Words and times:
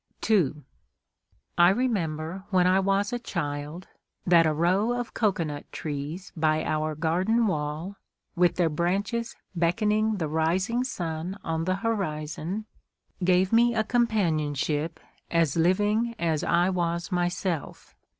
II 0.27 0.63
I 1.59 1.69
remember, 1.69 2.43
when 2.49 2.65
I 2.65 2.79
was 2.79 3.13
a 3.13 3.19
child, 3.19 3.87
that 4.25 4.47
a 4.47 4.51
row 4.51 4.93
of 4.93 5.13
cocoanut 5.13 5.71
trees 5.71 6.31
by 6.35 6.63
our 6.65 6.95
garden 6.95 7.45
wall, 7.45 7.97
with 8.35 8.55
their 8.55 8.67
branches 8.67 9.35
beckoning 9.55 10.17
the 10.17 10.27
rising 10.27 10.83
sun 10.83 11.37
on 11.43 11.65
the 11.65 11.75
horizon, 11.85 12.65
gave 13.23 13.53
me 13.53 13.75
a 13.75 13.83
companionship 13.83 14.99
as 15.29 15.55
living 15.55 16.15
as 16.17 16.43
I 16.43 16.71
was 16.71 17.11
myself. 17.11 17.93